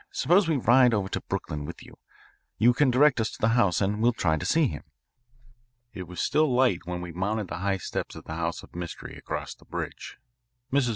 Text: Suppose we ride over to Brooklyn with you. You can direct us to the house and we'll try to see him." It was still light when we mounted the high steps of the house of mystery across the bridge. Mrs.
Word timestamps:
Suppose 0.09 0.49
we 0.49 0.57
ride 0.57 0.95
over 0.95 1.07
to 1.09 1.21
Brooklyn 1.21 1.63
with 1.63 1.83
you. 1.83 1.93
You 2.57 2.73
can 2.73 2.89
direct 2.89 3.21
us 3.21 3.29
to 3.33 3.37
the 3.39 3.49
house 3.49 3.81
and 3.81 4.01
we'll 4.01 4.13
try 4.13 4.35
to 4.35 4.45
see 4.47 4.65
him." 4.65 4.81
It 5.93 6.07
was 6.07 6.19
still 6.19 6.51
light 6.51 6.79
when 6.87 7.01
we 7.03 7.11
mounted 7.11 7.49
the 7.49 7.57
high 7.59 7.77
steps 7.77 8.15
of 8.15 8.23
the 8.23 8.33
house 8.33 8.63
of 8.63 8.73
mystery 8.75 9.15
across 9.15 9.53
the 9.53 9.65
bridge. 9.65 10.17
Mrs. 10.73 10.89